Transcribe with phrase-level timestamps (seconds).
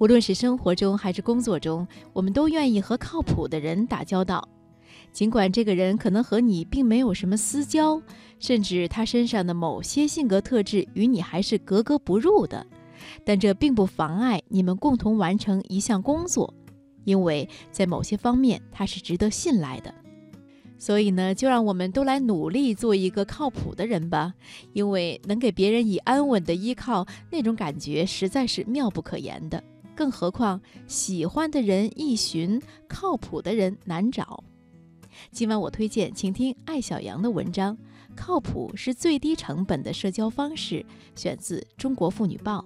[0.00, 4.48] 无论是生活中还是工作中，我们都愿意和靠谱的人打交道。
[5.12, 8.00] 尽管这个人可能和你并没有什么私交，
[8.38, 12.66] 甚至他身上的某些性格特质与你还是格格不入的，
[13.26, 16.54] 但这并不妨碍你们共同完成一项工作，
[17.04, 19.94] 因为在某些方面他是值得信赖的。
[20.78, 24.32] 所以呢，就让我们都来努力做一个靠谱的人吧，
[24.72, 29.62] 因为能给别人以安稳的依靠，那种感觉实在是妙不可言的。
[30.00, 32.58] 更何况，喜欢的人易寻，
[32.88, 34.42] 靠谱的人难找。
[35.30, 37.76] 今晚我推荐，请听艾小阳的文章
[38.16, 40.76] 《靠谱是最低成本的社交方式》，
[41.14, 42.64] 选自《中国妇女报》。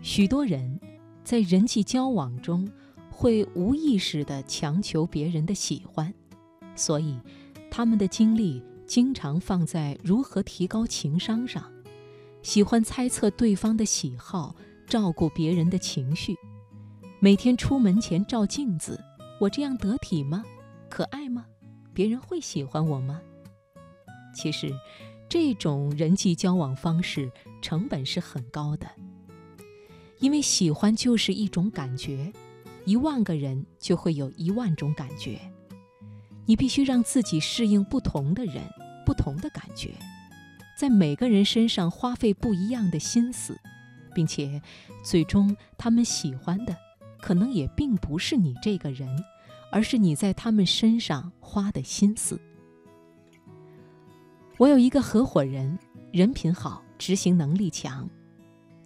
[0.00, 0.78] 许多人
[1.24, 2.70] 在人际交往中
[3.18, 6.14] 会无意识地强求别人的喜欢，
[6.76, 7.18] 所以
[7.68, 8.62] 他们的精力。
[8.86, 11.70] 经常放在如何提高情商上，
[12.42, 14.54] 喜欢猜测对方的喜好，
[14.86, 16.34] 照顾别人的情绪，
[17.20, 18.98] 每天出门前照镜子，
[19.40, 20.42] 我这样得体吗？
[20.88, 21.44] 可爱吗？
[21.92, 23.20] 别人会喜欢我吗？
[24.34, 24.72] 其实，
[25.28, 27.30] 这种人际交往方式
[27.60, 28.88] 成本是很高的，
[30.18, 32.32] 因为喜欢就是一种感觉，
[32.88, 35.38] 一万个人就会有一万种感觉。
[36.46, 38.62] 你必须让自己适应不同的人、
[39.04, 39.92] 不同的感觉，
[40.74, 43.54] 在每个人身上花费不一样的心思，
[44.14, 44.62] 并且
[45.04, 46.74] 最终他们喜欢的
[47.20, 49.06] 可能也并不是你这个人，
[49.70, 52.40] 而是你在他们身上花的心思。
[54.56, 55.78] 我有一个合伙人，
[56.10, 58.08] 人品好，执行能力强。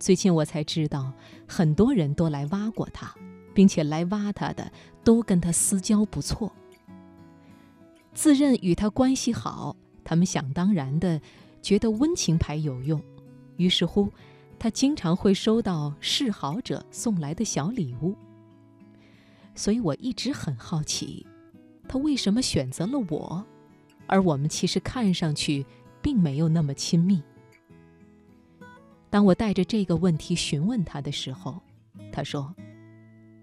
[0.00, 1.12] 最近我才知道，
[1.46, 3.14] 很多人都来挖过他，
[3.54, 4.72] 并且来挖他的
[5.04, 6.52] 都跟他私交不错。
[8.14, 11.20] 自认与他关系好，他们想当然的
[11.62, 13.00] 觉得温情牌有用，
[13.56, 14.10] 于是乎，
[14.58, 18.14] 他经常会收到示好者送来的小礼物。
[19.54, 21.26] 所以我一直很好奇，
[21.88, 23.44] 他为什么选择了我，
[24.06, 25.64] 而我们其实看上去
[26.00, 27.22] 并没有那么亲密。
[29.10, 31.60] 当我带着这个问题询问他的时候，
[32.10, 32.54] 他说：“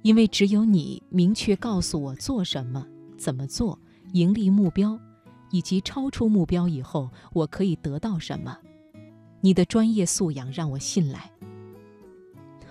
[0.02, 2.86] 因为只有你明确告诉我做什么，
[3.18, 3.80] 怎么做。”
[4.14, 5.00] 盈利目标，
[5.52, 8.58] 以及超出目标以后我可以得到什么？
[9.40, 11.30] 你的专业素养让我信赖。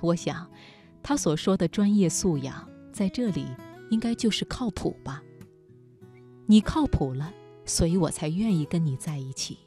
[0.00, 0.50] 我想，
[1.00, 3.47] 他所说的专业素养在这里
[3.88, 5.22] 应该就是靠谱吧。
[6.47, 7.33] 你靠谱了，
[7.65, 9.59] 所以我才愿意跟你在一起。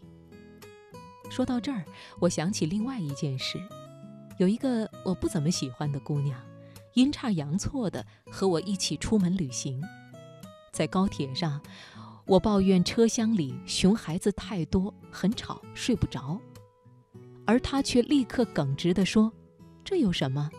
[1.30, 1.86] 说到这儿，
[2.20, 3.58] 我想起另外一件事：
[4.40, 6.38] 有一个我不怎么喜欢的姑娘，
[6.94, 9.82] 阴差阳错的和我一起出门旅行。
[10.72, 11.62] 在高铁上，
[12.26, 16.40] 我抱怨车厢里熊孩子太多，很吵，睡不着，
[17.46, 19.32] 而他却立刻耿直地说
[19.84, 20.50] ：“这有什么？”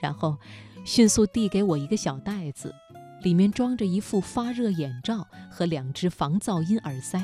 [0.00, 0.38] 然后
[0.84, 2.74] 迅速递给我一个小袋子，
[3.22, 7.20] 里面装着一副发热眼罩和两只防噪音耳塞。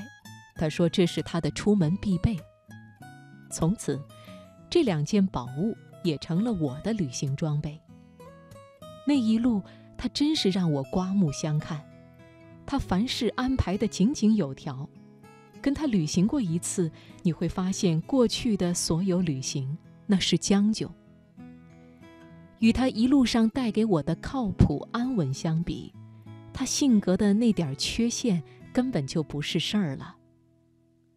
[0.57, 2.39] 他说这是他的出门必备。
[3.51, 4.01] 从此，
[4.69, 7.81] 这两件宝物也成了我的旅行装备。
[9.07, 9.63] 那一路。
[9.99, 11.83] 他真是让我刮目相看，
[12.67, 14.87] 他凡事安排得井井有条。
[15.63, 20.91] 跟他旅行过一次，你会发现过去的所有旅行那是将就。
[22.59, 25.95] 与他一路上带给我的靠谱安稳相比，
[26.53, 28.43] 他性格的那点缺陷
[28.75, 30.15] 根本就不是事儿了。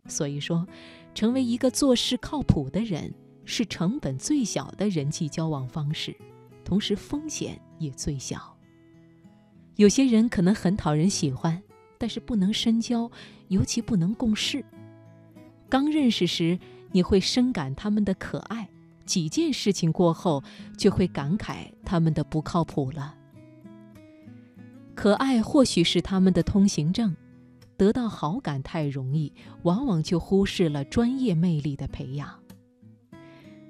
[0.08, 0.66] 所以说，
[1.14, 3.14] 成为一个做事靠谱的人，
[3.44, 6.16] 是成本最小的人际交往方式，
[6.70, 8.56] 同时风险也最小。
[9.76, 11.60] 有些人可能很讨人喜欢，
[11.98, 13.10] 但是不能深交，
[13.48, 14.64] 尤其不能共事。
[15.68, 16.60] 刚认识时，
[16.92, 18.68] 你会深感他们的可爱；
[19.04, 20.44] 几件事情过后，
[20.78, 23.16] 就会感慨他们的不靠谱了。
[24.94, 27.18] 可爱或许是他们的通行证，
[27.78, 29.34] 得到好感太容易，
[29.64, 32.39] 往往就忽视了专业魅力的培养。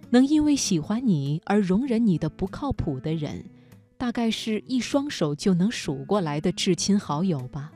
[0.09, 3.45] 能因为喜欢你而容忍你的不靠谱的人。
[3.97, 7.69] 大概是一双手就能数过来的至亲好友吧。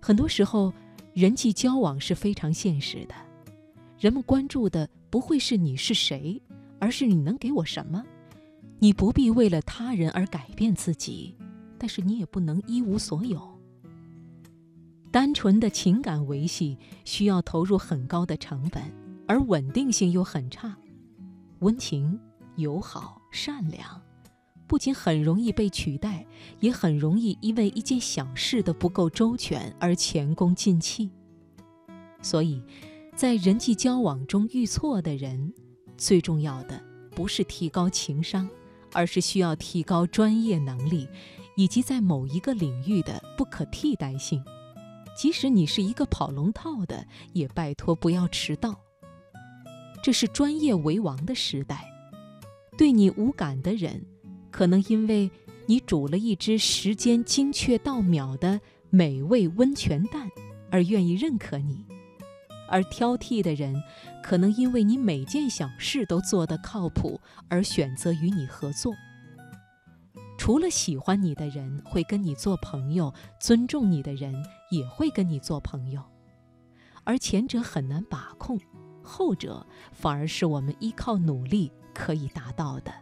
[0.00, 0.72] 很多时候，
[1.12, 3.14] 人际交往是非常现实的，
[3.96, 6.42] 人们关注的不会是你是谁，
[6.80, 8.04] 而是你能给我什么。
[8.80, 11.36] 你不必为了他人而改变自己，
[11.78, 13.40] 但是你也不能一无所有。
[15.12, 18.82] 单纯的情感维系需要投入很高的成本，
[19.28, 20.76] 而稳定性又很差。
[21.64, 22.20] 温情、
[22.56, 24.02] 友好、善良。
[24.66, 26.26] 不仅很容易被取代，
[26.60, 31.10] 也很容易因为一件小事的不够周全而前功尽弃。
[32.20, 32.62] 所以，
[33.16, 35.54] 在人际交往中遇错的人，
[35.96, 36.78] 最重要的
[37.12, 38.46] 不是提高情商，
[38.92, 41.08] 而是需要提高专业能力，
[41.56, 44.44] 以及在某一个领域的不可替代性。
[45.16, 48.78] 即使你是一个跑龙套的，也拜托不要迟到。
[50.04, 51.82] 这是专业为王的时代，
[52.76, 54.04] 对你无感的人，
[54.50, 55.30] 可能因为
[55.64, 58.60] 你煮了一只时间精确到秒的
[58.90, 60.30] 美味温泉蛋，
[60.70, 61.86] 而愿意认可你。
[62.68, 63.82] 而挑剔的人，
[64.22, 67.18] 可能因为你每件小事都做得靠谱，
[67.48, 68.92] 而选择与你合作。
[70.36, 73.10] 除了喜欢你的人会跟你做朋友，
[73.40, 74.34] 尊重你的人
[74.70, 76.02] 也会跟你做朋友，
[77.04, 78.60] 而前者很难把控，
[79.04, 82.92] 后者反而是我们依靠努力可以达到的。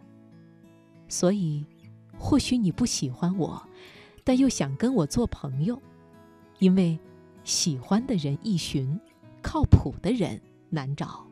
[1.08, 1.64] 所以，
[2.18, 3.66] 或许你不喜欢我，
[4.22, 5.80] 但又想跟我做朋友，
[6.58, 6.98] 因为
[7.44, 9.00] 喜欢的人易寻。
[9.44, 10.40] 靠谱的人
[10.70, 11.26] 难找。